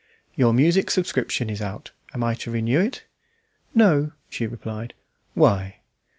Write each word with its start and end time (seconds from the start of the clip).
"Your 0.33 0.51
music 0.51 0.89
subscription 0.89 1.47
is 1.47 1.61
out; 1.61 1.91
am 2.11 2.23
I 2.23 2.33
to 2.33 2.49
renew 2.49 2.79
it?" 2.79 3.03
"No," 3.75 4.13
she 4.31 4.47
replied. 4.47 4.95
"Why?" 5.35 5.81